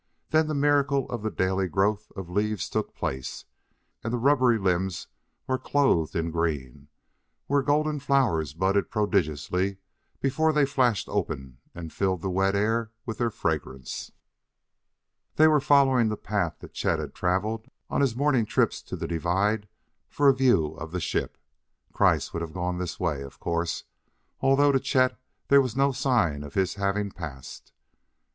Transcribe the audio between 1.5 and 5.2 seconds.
growth of leaves took place, and the rubbery limbs